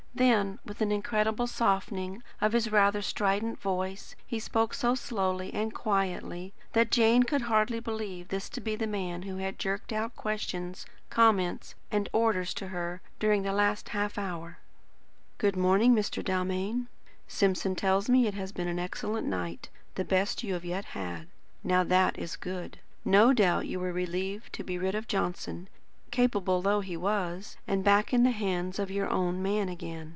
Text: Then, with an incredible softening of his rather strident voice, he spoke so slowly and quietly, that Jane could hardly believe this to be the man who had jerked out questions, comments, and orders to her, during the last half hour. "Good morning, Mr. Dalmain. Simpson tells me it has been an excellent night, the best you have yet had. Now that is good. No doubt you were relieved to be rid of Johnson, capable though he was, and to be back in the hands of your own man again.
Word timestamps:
Then, 0.13 0.59
with 0.65 0.81
an 0.81 0.91
incredible 0.91 1.47
softening 1.47 2.21
of 2.41 2.51
his 2.51 2.71
rather 2.71 3.01
strident 3.01 3.59
voice, 3.59 4.13
he 4.27 4.39
spoke 4.39 4.73
so 4.73 4.93
slowly 4.93 5.51
and 5.53 5.73
quietly, 5.73 6.53
that 6.73 6.91
Jane 6.91 7.23
could 7.23 7.43
hardly 7.43 7.79
believe 7.79 8.27
this 8.27 8.47
to 8.49 8.61
be 8.61 8.75
the 8.75 8.85
man 8.85 9.23
who 9.23 9.37
had 9.37 9.57
jerked 9.57 9.91
out 9.91 10.15
questions, 10.15 10.85
comments, 11.09 11.73
and 11.89 12.09
orders 12.13 12.53
to 12.55 12.67
her, 12.67 13.01
during 13.19 13.41
the 13.41 13.53
last 13.53 13.89
half 13.89 14.17
hour. 14.17 14.59
"Good 15.39 15.55
morning, 15.55 15.95
Mr. 15.95 16.23
Dalmain. 16.23 16.87
Simpson 17.27 17.73
tells 17.75 18.07
me 18.09 18.27
it 18.27 18.35
has 18.35 18.51
been 18.51 18.67
an 18.67 18.79
excellent 18.79 19.25
night, 19.27 19.69
the 19.95 20.05
best 20.05 20.43
you 20.43 20.53
have 20.53 20.65
yet 20.65 20.85
had. 20.85 21.29
Now 21.63 21.83
that 21.85 22.19
is 22.19 22.35
good. 22.35 22.77
No 23.03 23.33
doubt 23.33 23.65
you 23.65 23.79
were 23.79 23.93
relieved 23.93 24.53
to 24.53 24.63
be 24.63 24.77
rid 24.77 24.93
of 24.93 25.07
Johnson, 25.07 25.67
capable 26.11 26.61
though 26.61 26.81
he 26.81 26.97
was, 26.97 27.55
and 27.65 27.77
to 27.79 27.83
be 27.83 27.85
back 27.85 28.13
in 28.13 28.23
the 28.23 28.31
hands 28.31 28.77
of 28.79 28.91
your 28.91 29.07
own 29.09 29.41
man 29.41 29.69
again. 29.69 30.09